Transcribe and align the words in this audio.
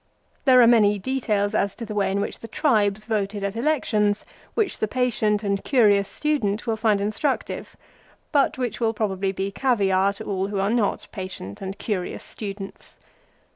There 0.45 0.59
are 0.63 0.67
many 0.67 0.97
details 0.97 1.53
as 1.53 1.75
to 1.75 1.85
the 1.85 1.93
way 1.93 2.09
in 2.09 2.19
which 2.21 2.39
the 2.39 2.47
tribes 2.47 3.05
voted 3.05 3.43
at 3.43 3.55
elections 3.55 4.25
which 4.55 4.79
the 4.79 4.87
patient 4.87 5.43
and 5.43 5.63
curious 5.63 6.09
student 6.09 6.65
will 6.65 6.75
find 6.75 6.99
instructive, 6.99 7.75
but 8.31 8.57
which 8.57 8.79
will 8.79 8.95
probably 8.95 9.31
be 9.31 9.51
caviare 9.51 10.11
to 10.15 10.23
all 10.23 10.47
who 10.47 10.59
are 10.59 10.71
not 10.71 11.07
patient 11.11 11.61
and 11.61 11.77
curious 11.77 12.23
students. 12.23 12.97